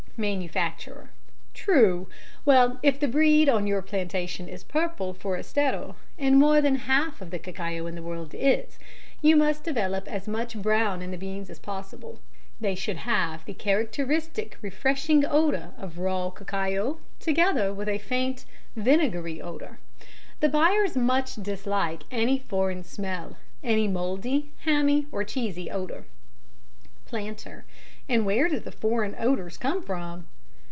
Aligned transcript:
MANUFACTURER: 0.17 1.09
True! 1.55 2.07
Well, 2.45 2.77
if 2.83 2.99
the 2.99 3.07
breed 3.07 3.49
on 3.49 3.65
your 3.65 3.81
plantation 3.81 4.47
is 4.47 4.63
purple 4.63 5.15
Forastero, 5.15 5.95
and 6.19 6.37
more 6.37 6.61
than 6.61 6.75
half 6.75 7.21
of 7.23 7.31
the 7.31 7.39
cacao 7.39 7.87
in 7.87 7.95
the 7.95 8.03
world 8.03 8.35
is, 8.35 8.77
you 9.23 9.35
must 9.35 9.63
develop 9.63 10.07
as 10.07 10.27
much 10.27 10.61
brown 10.61 11.01
in 11.01 11.09
the 11.09 11.17
beans 11.17 11.49
as 11.49 11.57
possible. 11.57 12.19
They 12.59 12.75
should 12.75 12.97
have 12.97 13.43
the 13.45 13.55
characteristic 13.55 14.59
refreshing 14.61 15.25
odour 15.25 15.73
of 15.75 15.97
raw 15.97 16.29
cacao, 16.29 16.99
together 17.19 17.73
with 17.73 17.89
a 17.89 17.97
faint 17.97 18.45
vinegary 18.75 19.41
odour. 19.41 19.79
The 20.39 20.49
buyers 20.49 20.95
much 20.95 21.33
dislike 21.35 22.03
any 22.11 22.37
foreign 22.37 22.83
smell, 22.83 23.37
any 23.63 23.87
mouldy, 23.87 24.51
hammy, 24.65 25.07
or 25.11 25.23
cheesy 25.23 25.71
odour. 25.71 26.05
PLANTER: 27.07 27.65
And 28.09 28.25
where 28.25 28.49
do 28.49 28.59
the 28.59 28.71
foreign 28.73 29.15
odours 29.17 29.57
come 29.57 29.81
from? 29.81 30.25